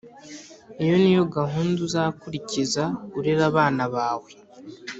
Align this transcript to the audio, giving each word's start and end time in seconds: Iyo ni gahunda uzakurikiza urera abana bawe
Iyo 0.83 0.95
ni 1.03 1.11
gahunda 1.35 1.77
uzakurikiza 1.87 2.83
urera 3.17 3.43
abana 3.51 3.83
bawe 3.95 4.29